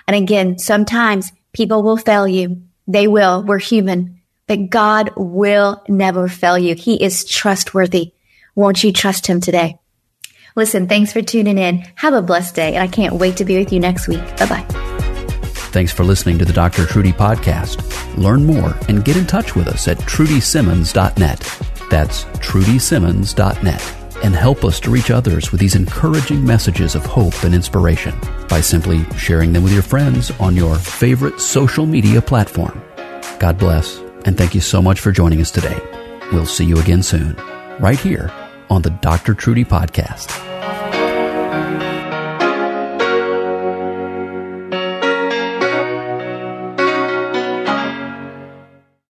And 0.07 0.15
again, 0.15 0.59
sometimes 0.59 1.31
people 1.53 1.83
will 1.83 1.97
fail 1.97 2.27
you. 2.27 2.63
They 2.85 3.07
will. 3.07 3.43
We're 3.43 3.59
human, 3.59 4.21
but 4.45 4.69
God 4.69 5.11
will 5.15 5.81
never 5.87 6.27
fail 6.27 6.57
you. 6.57 6.75
He 6.75 7.01
is 7.01 7.23
trustworthy. 7.23 8.13
Won't 8.55 8.83
you 8.83 8.91
trust 8.91 9.25
him 9.25 9.39
today? 9.39 9.77
Listen, 10.55 10.89
thanks 10.89 11.13
for 11.13 11.21
tuning 11.21 11.57
in. 11.57 11.85
Have 11.95 12.13
a 12.13 12.21
blessed 12.21 12.55
day, 12.55 12.75
and 12.75 12.83
I 12.83 12.87
can't 12.87 13.15
wait 13.15 13.37
to 13.37 13.45
be 13.45 13.57
with 13.57 13.71
you 13.71 13.79
next 13.79 14.09
week. 14.09 14.19
Bye 14.35 14.47
bye. 14.47 14.90
Thanks 15.71 15.93
for 15.93 16.03
listening 16.03 16.37
to 16.39 16.45
the 16.45 16.51
Dr. 16.51 16.85
Trudy 16.85 17.13
podcast. 17.13 17.81
Learn 18.17 18.45
more 18.45 18.77
and 18.89 19.05
get 19.05 19.15
in 19.15 19.25
touch 19.25 19.55
with 19.55 19.69
us 19.69 19.87
at 19.87 19.97
trudysimmons.net. 19.99 21.39
That's 21.89 22.25
trudysimmons.net. 22.25 23.95
And 24.23 24.35
help 24.35 24.65
us 24.65 24.81
to 24.81 24.91
reach 24.91 25.09
others 25.09 25.51
with 25.51 25.61
these 25.61 25.75
encouraging 25.75 26.45
messages 26.45 26.93
of 26.93 27.05
hope 27.05 27.43
and 27.43 27.55
inspiration 27.55 28.13
by 28.49 28.59
simply 28.59 29.03
sharing 29.17 29.53
them 29.53 29.63
with 29.63 29.71
your 29.73 29.81
friends 29.81 30.29
on 30.41 30.57
your 30.57 30.75
favorite 30.75 31.39
social 31.39 31.85
media 31.85 32.21
platform. 32.21 32.83
God 33.39 33.57
bless, 33.57 33.97
and 34.25 34.37
thank 34.37 34.53
you 34.53 34.61
so 34.61 34.81
much 34.81 34.99
for 34.99 35.11
joining 35.11 35.39
us 35.39 35.51
today. 35.51 35.79
We'll 36.33 36.45
see 36.45 36.65
you 36.65 36.79
again 36.79 37.01
soon, 37.01 37.35
right 37.79 37.99
here 37.99 38.29
on 38.69 38.81
the 38.81 38.91
Dr. 38.91 39.33
Trudy 39.33 39.65
Podcast. 39.65 40.50